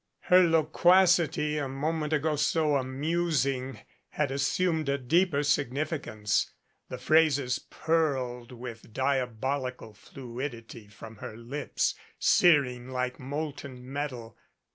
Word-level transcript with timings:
Her 0.33 0.41
loquacity, 0.41 1.59
a 1.59 1.67
moment 1.69 2.11
ago 2.11 2.35
so 2.35 2.75
amusing, 2.75 3.81
had 4.09 4.31
assumed 4.31 4.89
a 4.89 4.97
deeper 4.97 5.43
significance. 5.43 6.51
The 6.89 6.97
phrases 6.97 7.59
purled 7.69 8.51
with 8.51 8.93
diabolical 8.93 9.93
fluidity 9.93 10.87
from 10.87 11.17
her 11.17 11.37
lips, 11.37 11.93
searing 12.17 12.89
like 12.89 13.19
molten 13.19 13.93
metal. 13.93 14.35